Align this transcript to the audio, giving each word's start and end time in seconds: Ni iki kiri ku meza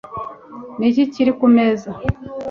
Ni 0.77 0.85
iki 0.89 1.03
kiri 1.13 1.31
ku 1.39 1.47
meza 1.55 1.89